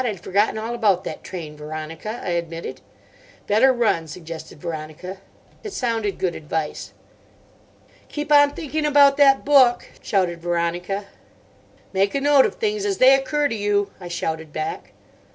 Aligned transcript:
I'd 0.03 0.19
forgotten 0.19 0.57
all 0.57 0.73
about 0.73 1.03
that 1.03 1.23
train, 1.23 1.55
Veronica," 1.55 2.21
I 2.23 2.29
admitted. 2.29 2.81
"Better 3.45 3.71
run," 3.71 4.07
suggested 4.07 4.59
Veronica. 4.59 5.19
It 5.63 5.73
sounded 5.73 6.17
good 6.17 6.33
advice. 6.33 6.91
"Keep 8.09 8.31
on 8.31 8.53
thinking 8.55 8.83
about 8.87 9.17
that 9.17 9.45
book," 9.45 9.85
shouted 10.01 10.41
Veronica. 10.41 11.05
"Make 11.93 12.15
a 12.15 12.21
note 12.21 12.47
of 12.47 12.55
things 12.55 12.83
as 12.83 12.97
they 12.97 13.13
occur 13.13 13.47
to 13.47 13.55
you," 13.55 13.91
I 13.99 14.07
shouted 14.07 14.51
back. 14.51 14.93